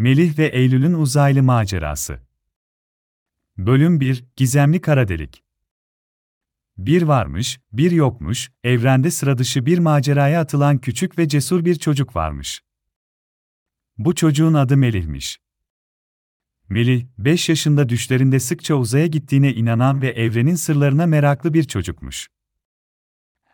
Melih 0.00 0.38
ve 0.38 0.46
Eylül'ün 0.46 0.92
uzaylı 0.92 1.42
macerası. 1.42 2.20
Bölüm 3.58 4.00
1 4.00 4.24
Gizemli 4.36 4.80
Kara 4.80 5.08
Delik. 5.08 5.44
Bir 6.78 7.02
varmış, 7.02 7.60
bir 7.72 7.90
yokmuş, 7.90 8.50
evrende 8.64 9.10
sıradışı 9.10 9.66
bir 9.66 9.78
maceraya 9.78 10.40
atılan 10.40 10.78
küçük 10.78 11.18
ve 11.18 11.28
cesur 11.28 11.64
bir 11.64 11.74
çocuk 11.74 12.16
varmış. 12.16 12.62
Bu 13.98 14.14
çocuğun 14.14 14.54
adı 14.54 14.76
Melih'miş. 14.76 15.38
Melih, 16.68 17.06
5 17.18 17.48
yaşında 17.48 17.88
düşlerinde 17.88 18.40
sıkça 18.40 18.74
uzaya 18.74 19.06
gittiğine 19.06 19.54
inanan 19.54 20.02
ve 20.02 20.08
evrenin 20.08 20.54
sırlarına 20.54 21.06
meraklı 21.06 21.54
bir 21.54 21.64
çocukmuş. 21.64 22.28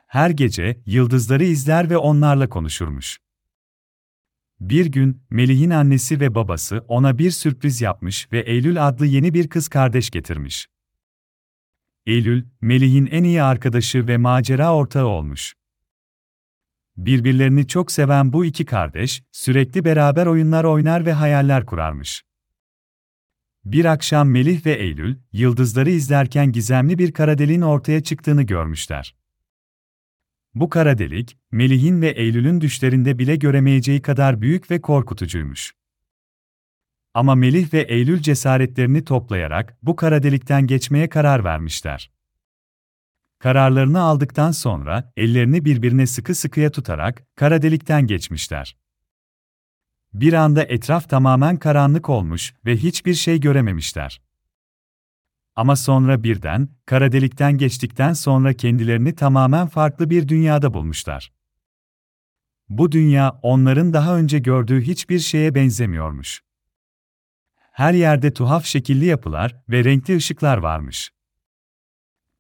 Her 0.07 0.31
gece 0.31 0.83
yıldızları 0.87 1.45
izler 1.45 1.91
ve 1.91 1.97
onlarla 1.97 2.49
konuşurmuş. 2.49 3.26
Bir 4.61 4.87
gün, 4.87 5.23
Melih'in 5.31 5.71
annesi 5.71 6.21
ve 6.21 6.35
babası 6.35 6.85
ona 6.89 7.19
bir 7.19 7.31
sürpriz 7.31 7.81
yapmış 7.81 8.33
ve 8.33 8.41
Eylül 8.41 8.89
adlı 8.89 9.07
yeni 9.07 9.35
bir 9.35 9.49
kız 9.49 9.69
kardeş 9.69 10.11
getirmiş. 10.11 10.67
Eylül, 12.07 12.45
Melih'in 12.61 13.07
en 13.07 13.25
iyi 13.25 13.43
arkadaşı 13.43 14.09
ve 14.09 14.17
macera 14.17 14.75
ortağı 14.75 15.07
olmuş. 15.07 15.55
Birbirlerini 16.97 17.67
çok 17.67 17.93
seven 17.93 18.33
bu 18.33 18.45
iki 18.45 18.65
kardeş, 18.65 19.23
sürekli 19.33 19.85
beraber 19.85 20.27
oyunlar 20.27 20.65
oynar 20.65 21.07
ve 21.07 21.13
hayaller 21.13 21.67
kurarmış. 21.67 22.23
Bir 23.65 23.85
akşam 23.85 24.31
Melih 24.31 24.67
ve 24.67 24.73
Eylül, 24.73 25.17
yıldızları 25.33 25.91
izlerken 25.91 26.53
gizemli 26.53 26.99
bir 26.99 27.13
kara 27.13 27.39
deliğin 27.39 27.61
ortaya 27.61 28.03
çıktığını 28.03 28.43
görmüşler. 28.43 29.15
Bu 30.57 30.69
kara 30.69 30.99
delik, 30.99 31.39
Melih'in 31.51 32.03
ve 32.03 32.09
Eylül'ün 32.09 32.61
düşlerinde 32.61 33.19
bile 33.19 33.37
göremeyeceği 33.37 34.03
kadar 34.03 34.41
büyük 34.41 34.71
ve 34.71 34.81
korkutucuymuş. 34.81 35.75
Ama 37.15 37.35
Melih 37.35 37.73
ve 37.75 37.81
Eylül 37.81 38.23
cesaretlerini 38.23 39.05
toplayarak 39.05 39.79
bu 39.83 39.97
kara 39.97 40.23
delikten 40.23 40.67
geçmeye 40.67 41.09
karar 41.09 41.45
vermişler. 41.45 42.11
Kararlarını 43.39 44.01
aldıktan 44.01 44.51
sonra 44.51 45.13
ellerini 45.17 45.65
birbirine 45.65 46.07
sıkı 46.07 46.35
sıkıya 46.35 46.71
tutarak 46.71 47.27
kara 47.35 47.63
delikten 47.63 48.07
geçmişler. 48.07 48.77
Bir 50.15 50.33
anda 50.33 50.65
etraf 50.65 51.09
tamamen 51.09 51.57
karanlık 51.57 52.09
olmuş 52.09 52.55
ve 52.67 52.77
hiçbir 52.77 53.15
şey 53.15 53.41
görememişler. 53.41 54.26
Ama 55.57 55.77
sonra 55.77 56.23
birden, 56.23 56.69
kara 56.87 57.13
delikten 57.13 57.59
geçtikten 57.59 58.13
sonra 58.13 58.53
kendilerini 58.53 59.15
tamamen 59.15 59.67
farklı 59.67 60.11
bir 60.11 60.29
dünyada 60.29 60.75
bulmuşlar. 60.75 61.33
Bu 62.69 62.93
dünya 62.93 63.39
onların 63.43 63.93
daha 63.93 64.17
önce 64.17 64.39
gördüğü 64.39 64.81
hiçbir 64.81 65.19
şeye 65.19 65.55
benzemiyormuş. 65.55 66.43
Her 67.57 67.95
yerde 67.95 68.33
tuhaf 68.33 68.65
şekilli 68.65 69.05
yapılar 69.05 69.63
ve 69.69 69.85
renkli 69.85 70.17
ışıklar 70.17 70.59
varmış. 70.59 71.11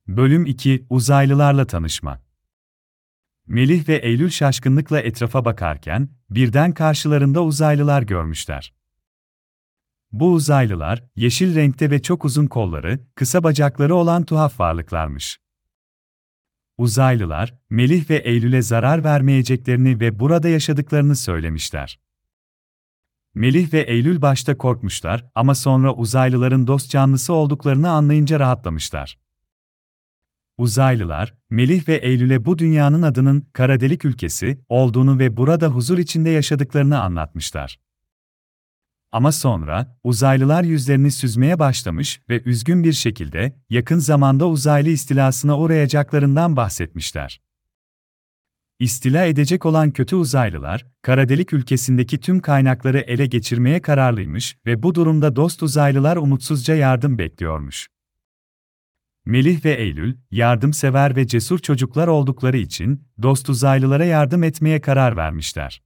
Bölüm 0.09 0.47
2 0.47 0.87
Uzaylılarla 0.91 1.67
tanışma. 1.67 2.23
Melih 3.47 3.89
ve 3.89 3.97
Eylül 3.97 4.31
şaşkınlıkla 4.31 5.01
etrafa 5.01 5.45
bakarken 5.45 6.09
birden 6.31 6.73
karşılarında 6.73 7.43
uzaylılar 7.43 8.03
görmüşler. 8.03 8.73
Bu 10.13 10.33
uzaylılar, 10.33 11.05
yeşil 11.17 11.55
renkte 11.55 11.91
ve 11.91 12.03
çok 12.03 12.25
uzun 12.25 12.47
kolları, 12.47 13.01
kısa 13.15 13.45
bacakları 13.45 13.95
olan 13.95 14.25
tuhaf 14.25 14.61
varlıklarmış. 14.61 15.39
Uzaylılar, 16.79 17.55
Melih 17.71 18.11
ve 18.11 18.17
Eylül'e 18.17 18.63
zarar 18.63 19.05
vermeyeceklerini 19.05 20.01
ve 20.01 20.21
burada 20.21 20.49
yaşadıklarını 20.49 21.17
söylemişler. 21.17 22.01
Melih 23.35 23.73
ve 23.73 23.81
Eylül 23.81 24.23
başta 24.23 24.59
korkmuşlar 24.59 25.25
ama 25.35 25.55
sonra 25.55 25.95
uzaylıların 25.95 26.67
dost 26.67 26.91
canlısı 26.91 27.33
olduklarını 27.33 27.91
anlayınca 27.91 28.41
rahatlamışlar. 28.41 29.19
Uzaylılar, 30.59 31.35
Melih 31.51 31.89
ve 31.89 31.95
Eylül'e 31.95 32.45
bu 32.45 32.59
dünyanın 32.59 33.03
adının 33.03 33.47
kara 33.53 33.81
delik 33.81 34.05
ülkesi 34.05 34.61
olduğunu 34.69 35.19
ve 35.19 35.37
burada 35.37 35.69
huzur 35.69 35.99
içinde 35.99 36.31
yaşadıklarını 36.31 37.01
anlatmışlar. 37.01 37.79
Ama 39.17 39.33
sonra, 39.33 39.99
uzaylılar 40.05 40.65
yüzlerini 40.65 41.11
süzmeye 41.11 41.59
başlamış 41.59 42.21
ve 42.29 42.43
üzgün 42.43 42.85
bir 42.85 42.93
şekilde, 42.93 43.57
yakın 43.71 43.99
zamanda 43.99 44.49
uzaylı 44.49 44.89
istilasına 44.89 45.59
uğrayacaklarından 45.59 46.57
bahsetmişler. 46.57 47.41
İstila 48.79 49.25
edecek 49.25 49.67
olan 49.67 49.91
kötü 49.91 50.17
uzaylılar, 50.17 50.87
kara 51.03 51.29
delik 51.29 51.53
ülkesindeki 51.53 52.21
tüm 52.21 52.41
kaynakları 52.41 52.99
ele 52.99 53.27
geçirmeye 53.27 53.83
kararlıymış 53.83 54.57
ve 54.67 54.83
bu 54.83 54.95
durumda 54.95 55.37
dost 55.37 55.63
uzaylılar 55.63 56.17
umutsuzca 56.17 56.75
yardım 56.75 57.19
bekliyormuş. 57.19 57.89
Melih 59.25 59.65
ve 59.65 59.75
Eylül, 59.75 60.17
yardımsever 60.31 61.17
ve 61.17 61.27
cesur 61.27 61.59
çocuklar 61.59 62.09
oldukları 62.09 62.57
için, 62.57 63.05
dost 63.23 63.49
uzaylılara 63.49 64.05
yardım 64.05 64.43
etmeye 64.43 64.81
karar 64.81 65.17
vermişler. 65.17 65.86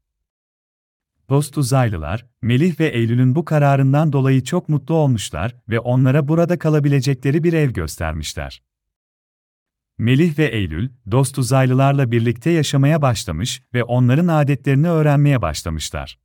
Dost 1.30 1.58
uzaylılar, 1.58 2.26
Melih 2.42 2.80
ve 2.80 2.86
Eylül'ün 2.86 3.34
bu 3.34 3.44
kararından 3.44 4.12
dolayı 4.12 4.44
çok 4.44 4.68
mutlu 4.68 4.94
olmuşlar 4.94 5.56
ve 5.68 5.80
onlara 5.80 6.28
burada 6.28 6.58
kalabilecekleri 6.58 7.44
bir 7.44 7.52
ev 7.52 7.70
göstermişler. 7.70 8.62
Melih 9.98 10.38
ve 10.38 10.44
Eylül, 10.44 10.90
dost 11.10 11.38
uzaylılarla 11.38 12.10
birlikte 12.10 12.50
yaşamaya 12.50 13.02
başlamış 13.02 13.62
ve 13.74 13.84
onların 13.84 14.28
adetlerini 14.28 14.88
öğrenmeye 14.88 15.42
başlamışlar. 15.42 16.18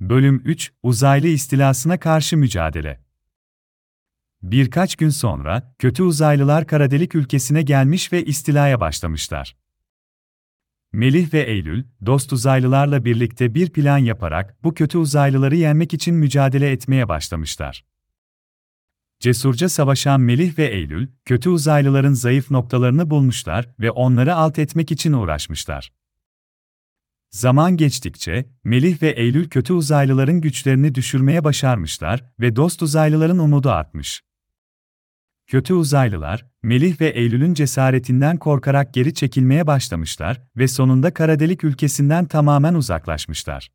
Bölüm 0.00 0.42
3 0.44 0.72
Uzaylı 0.82 1.26
istilasına 1.26 2.00
karşı 2.00 2.36
mücadele 2.36 3.00
Birkaç 4.42 4.96
gün 4.96 5.08
sonra, 5.08 5.74
kötü 5.78 6.02
uzaylılar 6.02 6.66
kara 6.66 6.90
delik 6.90 7.14
ülkesine 7.14 7.62
gelmiş 7.62 8.12
ve 8.12 8.24
istilaya 8.24 8.80
başlamışlar. 8.80 9.56
Melih 10.96 11.34
ve 11.34 11.42
Eylül, 11.42 11.84
dost 12.06 12.32
uzaylılarla 12.32 13.04
birlikte 13.04 13.54
bir 13.54 13.70
plan 13.70 13.98
yaparak 13.98 14.64
bu 14.64 14.74
kötü 14.74 14.98
uzaylıları 14.98 15.56
yenmek 15.56 15.94
için 15.94 16.14
mücadele 16.14 16.70
etmeye 16.70 17.08
başlamışlar. 17.08 17.84
Cesurca 19.20 19.68
savaşan 19.68 20.20
Melih 20.20 20.58
ve 20.58 20.66
Eylül, 20.66 21.08
kötü 21.24 21.48
uzaylıların 21.48 22.12
zayıf 22.12 22.50
noktalarını 22.50 23.10
bulmuşlar 23.10 23.68
ve 23.80 23.90
onları 23.90 24.34
alt 24.34 24.58
etmek 24.58 24.92
için 24.92 25.12
uğraşmışlar. 25.12 25.92
Zaman 27.30 27.76
geçtikçe, 27.76 28.46
Melih 28.64 29.02
ve 29.02 29.10
Eylül 29.10 29.48
kötü 29.48 29.72
uzaylıların 29.72 30.40
güçlerini 30.40 30.94
düşürmeye 30.94 31.44
başarmışlar 31.44 32.24
ve 32.40 32.56
dost 32.56 32.82
uzaylıların 32.82 33.38
umudu 33.38 33.70
artmış. 33.70 34.22
Kötü 35.46 35.74
uzaylılar, 35.74 36.46
Melih 36.62 37.00
ve 37.00 37.08
Eylül'ün 37.08 37.54
cesaretinden 37.54 38.36
korkarak 38.36 38.94
geri 38.94 39.14
çekilmeye 39.14 39.66
başlamışlar 39.66 40.42
ve 40.56 40.68
sonunda 40.68 41.14
kara 41.14 41.38
delik 41.38 41.64
ülkesinden 41.64 42.24
tamamen 42.24 42.74
uzaklaşmışlar. 42.74 43.72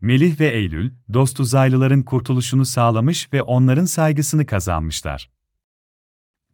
Melih 0.00 0.40
ve 0.40 0.46
Eylül, 0.46 0.92
dost 1.12 1.40
uzaylıların 1.40 2.02
kurtuluşunu 2.02 2.64
sağlamış 2.64 3.32
ve 3.32 3.42
onların 3.42 3.84
saygısını 3.84 4.46
kazanmışlar. 4.46 5.30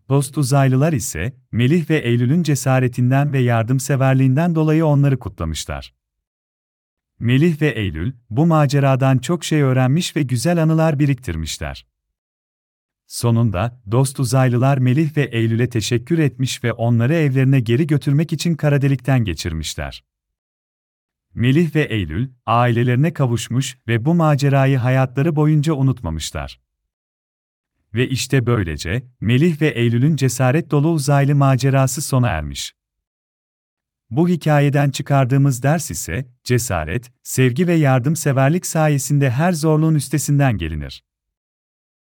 Dost 0.08 0.38
uzaylılar 0.38 0.92
ise, 0.92 1.36
Melih 1.52 1.90
ve 1.90 1.98
Eylül'ün 1.98 2.42
cesaretinden 2.42 3.32
ve 3.32 3.38
yardımseverliğinden 3.38 4.54
dolayı 4.54 4.86
onları 4.86 5.18
kutlamışlar. 5.18 5.94
Melih 7.18 7.62
ve 7.62 7.68
Eylül, 7.68 8.12
bu 8.30 8.46
maceradan 8.46 9.18
çok 9.18 9.44
şey 9.44 9.62
öğrenmiş 9.62 10.16
ve 10.16 10.22
güzel 10.22 10.62
anılar 10.62 10.98
biriktirmişler. 10.98 11.89
Sonunda, 13.10 13.82
dost 13.90 14.20
uzaylılar 14.20 14.78
Melih 14.78 15.16
ve 15.16 15.22
Eylül'e 15.22 15.68
teşekkür 15.68 16.18
etmiş 16.18 16.64
ve 16.64 16.72
onları 16.72 17.14
evlerine 17.14 17.60
geri 17.60 17.86
götürmek 17.86 18.32
için 18.32 18.54
kara 18.54 18.82
delikten 18.82 19.24
geçirmişler. 19.24 20.04
Melih 21.34 21.74
ve 21.74 21.82
Eylül, 21.82 22.28
ailelerine 22.46 23.12
kavuşmuş 23.12 23.78
ve 23.88 24.04
bu 24.04 24.14
macerayı 24.14 24.78
hayatları 24.78 25.36
boyunca 25.36 25.74
unutmamışlar. 25.74 26.60
Ve 27.94 28.08
işte 28.08 28.46
böylece, 28.46 29.02
Melih 29.20 29.60
ve 29.60 29.68
Eylül'ün 29.68 30.16
cesaret 30.16 30.70
dolu 30.70 30.90
uzaylı 30.90 31.34
macerası 31.34 32.02
sona 32.02 32.28
ermiş. 32.28 32.74
Bu 34.10 34.28
hikayeden 34.28 34.90
çıkardığımız 34.90 35.62
ders 35.62 35.90
ise, 35.90 36.26
cesaret, 36.44 37.12
sevgi 37.22 37.66
ve 37.66 37.74
yardımseverlik 37.74 38.66
sayesinde 38.66 39.30
her 39.30 39.52
zorluğun 39.52 39.94
üstesinden 39.94 40.58
gelinir. 40.58 41.09